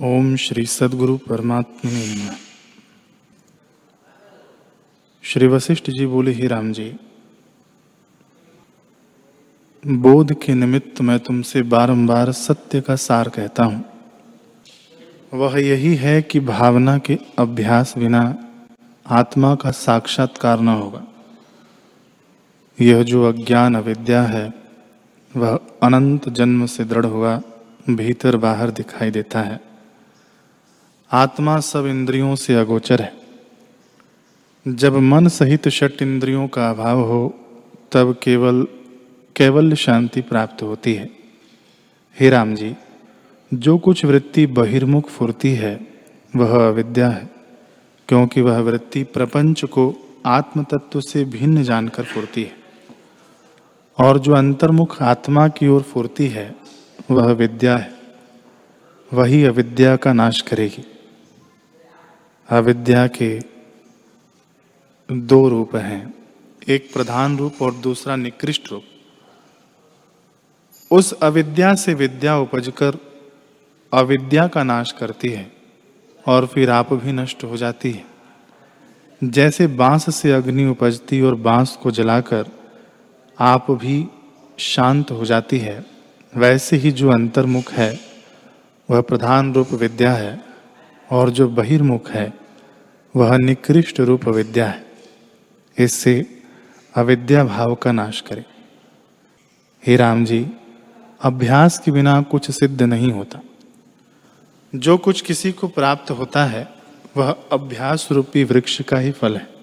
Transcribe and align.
ओम 0.00 0.36
श्री 0.36 0.66
सदगुरु 0.66 1.16
परमात्मा 1.16 2.34
श्री 5.22 5.46
वशिष्ठ 5.46 5.90
जी 5.90 6.06
बोले, 6.06 6.30
ही 6.30 6.46
राम 6.46 6.72
जी, 6.72 6.96
बोध 9.86 10.32
के 10.34 10.54
निमित्त 10.54 11.00
मैं 11.00 11.18
तुमसे 11.18 11.62
बारंबार 11.62 12.32
सत्य 12.32 12.80
का 12.80 12.96
सार 12.96 13.28
कहता 13.28 13.64
हूँ। 13.64 13.84
वह 15.34 15.58
यही 15.60 15.94
है 15.94 16.22
कि 16.22 16.40
भावना 16.40 16.98
के 16.98 17.18
अभ्यास 17.38 17.98
बिना 17.98 18.38
आत्मा 19.06 19.54
का 19.54 19.70
साक्षात्कार 19.70 20.60
न 20.60 20.68
होगा। 20.68 21.06
यह 22.80 23.02
जो 23.02 23.28
अज्ञान 23.28 23.74
अविद्या 23.74 24.22
है, 24.22 24.54
वह 25.36 25.58
अनंत 25.82 26.28
जन्म 26.28 26.66
से 26.66 26.84
दृढ़ 26.84 27.06
हुआ, 27.06 27.40
भीतर 27.90 28.36
बाहर 28.36 28.70
दिखाई 28.70 29.10
देता 29.10 29.40
है। 29.40 29.73
आत्मा 31.14 31.60
सब 31.60 31.86
इंद्रियों 31.86 32.34
से 32.34 32.54
अगोचर 32.54 33.02
है। 33.02 33.12
जब 34.68 34.96
मन 34.96 35.28
सहित 35.28 35.68
षट 35.68 36.02
इंद्रियों 36.02 36.48
का 36.48 36.70
अभाव 36.70 37.00
हो, 37.00 37.34
तब 37.92 38.16
केवल 38.22 38.66
केवल 39.36 39.74
शांति 39.74 40.20
प्राप्त 40.20 40.62
होती 40.62 40.94
है। 40.94 41.10
हे 42.20 42.30
राम 42.30 42.54
जी, 42.54 42.74
जो 43.54 43.78
कुछ 43.78 44.04
वृत्ति 44.04 44.46
बहिर्मुख 44.46 45.08
फुरती 45.08 45.54
है, 45.54 45.86
वह 46.36 46.68
अविद्या 46.68 47.08
है, 47.08 47.30
क्योंकि 48.08 48.40
वह 48.40 48.58
वृत्ति 48.58 49.04
प्रपंच 49.04 49.64
को 49.64 49.94
आत्म 50.26 50.62
तत्व 50.62 51.00
से 51.00 51.24
भिन्न 51.24 51.62
जानकर 51.62 52.02
फुरती 52.02 52.42
है। 52.42 52.56
और 53.98 54.18
जो 54.18 54.32
अंतर्मुख 54.32 55.02
आत्मा 55.02 55.48
की 55.48 55.68
ओर 55.68 55.82
फुरती 55.82 56.26
है, 56.26 56.56
वह 57.10 57.32
विद्या 57.32 57.76
है। 57.76 57.94
वही 59.12 59.44
अविद्या 59.44 59.96
का 59.96 60.12
नाश 60.12 60.40
करेगी। 60.40 60.93
अविद्या 62.48 63.06
के 63.06 63.40
दो 65.12 65.48
रूप 65.48 65.76
हैं। 65.76 66.14
एक 66.68 66.92
प्रधान 66.92 67.38
रूप 67.38 67.62
और 67.62 67.74
दूसरा 67.74 68.16
निकृष्ट 68.16 68.72
रूप। 68.72 68.84
उस 70.90 71.12
अविद्या 71.12 71.74
से 71.74 71.94
विद्या 71.94 72.38
उपजकर 72.38 72.98
अविद्या 73.92 74.46
का 74.46 74.62
नाश 74.62 74.92
करती 74.92 75.28
है 75.28 75.52
और 76.28 76.46
फिर 76.46 76.70
आप 76.70 76.92
भी 76.92 77.12
नष्ट 77.12 77.44
हो 77.44 77.56
जाती 77.56 77.90
है। 77.90 78.04
जैसे 79.24 79.66
बाँस 79.66 80.16
से 80.16 80.32
अग्नि 80.32 80.66
उपजती 80.66 81.20
और 81.20 81.34
बाँस 81.34 81.78
को 81.82 81.90
जलाकर 81.90 82.46
आप 83.38 83.70
भी 83.70 84.08
शांत 84.58 85.10
हो 85.10 85.24
जाती 85.24 85.58
है, 85.58 85.86
वैसे 86.36 86.76
ही 86.76 86.92
जो 86.92 87.10
अंतर्मुख 87.10 87.72
है, 87.72 88.00
वह 88.90 89.00
प्रधान 89.00 89.54
रूप 89.54 89.72
विद्या 89.72 90.12
है। 90.12 90.43
और 91.10 91.30
जो 91.30 91.48
बहिर्मुख 91.48 92.10
है, 92.10 92.32
वह 93.16 93.36
निकृष्ट 93.36 94.00
रूप 94.00 94.28
अविद्या 94.28 94.66
है। 94.66 94.86
इससे 95.78 96.42
अविद्या 96.94 97.44
भाव 97.44 97.74
का 97.74 97.92
नाश 97.92 98.20
करे। 98.20 98.44
हे 99.86 99.96
राम 99.96 100.24
जी, 100.24 100.50
अभ्यास 101.22 101.78
के 101.78 101.90
बिना 101.90 102.22
कुछ 102.22 102.50
सिद्ध 102.50 102.82
नहीं 102.82 103.12
होता। 103.12 103.40
जो 104.74 104.98
कुछ 104.98 105.20
किसी 105.20 105.52
को 105.52 105.68
प्राप्त 105.68 106.10
होता 106.10 106.44
है, 106.44 106.68
वह 107.16 107.36
अभ्यास 107.52 108.08
रूपी 108.12 108.44
वृक्ष 108.44 108.82
का 108.82 108.98
ही 108.98 109.12
फल 109.12 109.36
है। 109.36 109.53